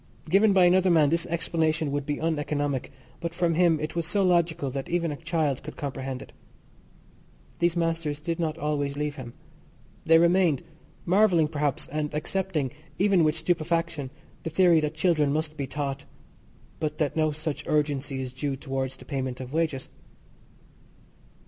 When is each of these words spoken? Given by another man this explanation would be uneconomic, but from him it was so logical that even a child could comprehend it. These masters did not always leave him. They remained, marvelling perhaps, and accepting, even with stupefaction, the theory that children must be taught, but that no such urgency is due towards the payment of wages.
Given 0.27 0.51
by 0.51 0.65
another 0.65 0.89
man 0.89 1.09
this 1.11 1.27
explanation 1.27 1.91
would 1.91 2.07
be 2.07 2.17
uneconomic, 2.19 2.91
but 3.19 3.35
from 3.35 3.53
him 3.53 3.79
it 3.79 3.95
was 3.95 4.07
so 4.07 4.23
logical 4.23 4.71
that 4.71 4.89
even 4.89 5.11
a 5.11 5.15
child 5.15 5.61
could 5.61 5.77
comprehend 5.77 6.23
it. 6.23 6.33
These 7.59 7.77
masters 7.77 8.19
did 8.19 8.39
not 8.39 8.57
always 8.57 8.97
leave 8.97 9.17
him. 9.17 9.35
They 10.05 10.17
remained, 10.17 10.63
marvelling 11.05 11.47
perhaps, 11.49 11.87
and 11.87 12.11
accepting, 12.15 12.71
even 12.97 13.23
with 13.23 13.35
stupefaction, 13.35 14.09
the 14.41 14.49
theory 14.49 14.79
that 14.79 14.95
children 14.95 15.31
must 15.31 15.55
be 15.55 15.67
taught, 15.67 16.05
but 16.79 16.97
that 16.97 17.15
no 17.15 17.29
such 17.29 17.63
urgency 17.67 18.23
is 18.23 18.33
due 18.33 18.55
towards 18.55 18.95
the 18.97 19.05
payment 19.05 19.39
of 19.39 19.53
wages. 19.53 19.87